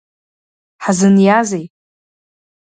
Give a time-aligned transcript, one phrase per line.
[0.83, 1.65] Ҳзыниазеи?